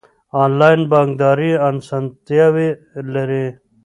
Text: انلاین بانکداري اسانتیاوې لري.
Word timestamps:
انلاین 0.41 0.81
بانکداري 0.91 1.51
اسانتیاوې 1.69 2.69
لري. 3.13 3.45